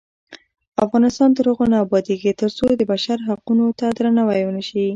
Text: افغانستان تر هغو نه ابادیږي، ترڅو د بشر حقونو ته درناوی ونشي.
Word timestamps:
افغانستان 0.85 1.29
تر 1.37 1.45
هغو 1.49 1.65
نه 1.71 1.77
ابادیږي، 1.85 2.31
ترڅو 2.41 2.65
د 2.75 2.81
بشر 2.91 3.17
حقونو 3.27 3.65
ته 3.79 3.85
درناوی 3.97 4.41
ونشي. 4.45 4.85